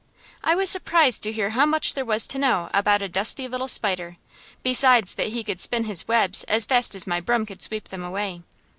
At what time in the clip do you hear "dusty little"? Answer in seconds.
3.07-3.67